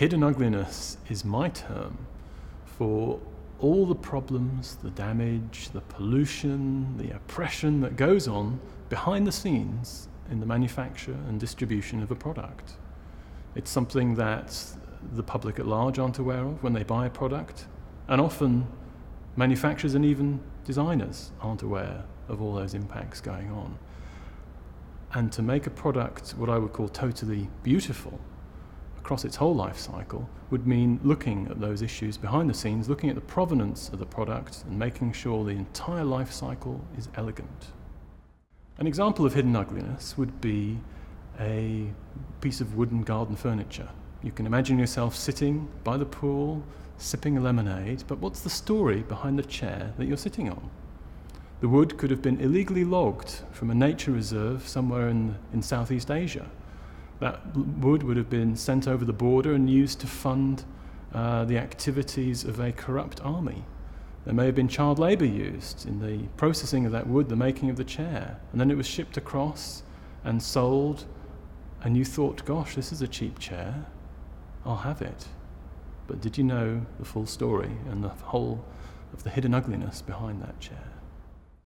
[0.00, 1.98] hidden ugliness is my term
[2.64, 3.20] for
[3.58, 8.58] all the problems, the damage, the pollution, the oppression that goes on
[8.88, 12.72] behind the scenes in the manufacture and distribution of a product.
[13.54, 14.58] It's something that
[15.12, 17.66] the public at large aren't aware of when they buy a product,
[18.08, 18.66] and often
[19.36, 23.78] manufacturers and even designers aren't aware of all those impacts going on.
[25.12, 28.18] And to make a product what I would call totally beautiful
[29.10, 33.10] across its whole life cycle would mean looking at those issues behind the scenes, looking
[33.10, 37.72] at the provenance of the product, and making sure the entire life cycle is elegant.
[38.78, 40.78] An example of hidden ugliness would be
[41.40, 41.88] a
[42.40, 43.88] piece of wooden garden furniture.
[44.22, 46.62] You can imagine yourself sitting by the pool,
[46.96, 50.70] sipping a lemonade, but what's the story behind the chair that you're sitting on?
[51.62, 56.12] The wood could have been illegally logged from a nature reserve somewhere in, in Southeast
[56.12, 56.48] Asia.
[57.20, 60.64] That wood would have been sent over the border and used to fund
[61.14, 63.64] uh, the activities of a corrupt army.
[64.24, 67.70] There may have been child labour used in the processing of that wood, the making
[67.70, 69.82] of the chair, and then it was shipped across
[70.24, 71.06] and sold,
[71.82, 73.86] and you thought, gosh, this is a cheap chair,
[74.64, 75.28] I'll have it.
[76.06, 78.64] But did you know the full story and the whole
[79.12, 80.99] of the hidden ugliness behind that chair?